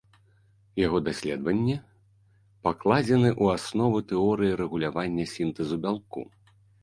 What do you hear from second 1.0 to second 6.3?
даследванні пакладзены ў аснову тэорыі рэгулявання сінтэзу бялку.